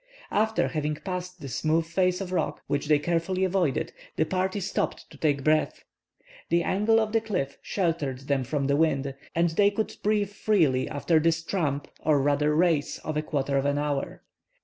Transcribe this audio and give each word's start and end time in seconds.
After 0.31 0.69
having 0.69 0.95
passed 0.95 1.41
the 1.41 1.47
smooth 1.47 1.85
face 1.85 2.21
of 2.21 2.31
rock, 2.31 2.63
which 2.65 2.87
they 2.87 2.97
carefully 2.97 3.43
avoided, 3.43 3.93
the 4.15 4.25
party 4.25 4.59
stopped 4.59 5.07
to 5.11 5.17
take 5.19 5.43
breath. 5.43 5.83
The 6.49 6.63
angle 6.63 6.99
of 6.99 7.11
the 7.11 7.21
cliff 7.21 7.59
sheltered 7.61 8.21
them 8.21 8.43
from 8.43 8.65
the 8.65 8.75
wind, 8.75 9.13
and 9.35 9.49
they 9.49 9.69
could 9.69 9.95
breathe 10.01 10.31
freely 10.31 10.89
after 10.89 11.19
this 11.19 11.43
tramp, 11.43 11.87
or 11.99 12.19
rather 12.19 12.55
race, 12.55 12.97
of 12.97 13.15
a 13.15 13.21
quarter 13.21 13.57
of 13.59 13.65
an 13.67 13.77
hour. 13.77 14.23